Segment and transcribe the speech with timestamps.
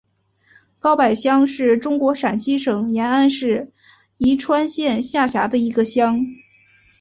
[0.79, 3.71] 高柏乡是中国陕西省延安市
[4.17, 6.19] 宜川县下辖的一个乡。